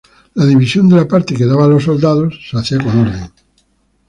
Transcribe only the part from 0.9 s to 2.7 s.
la parte que daba a los soldados se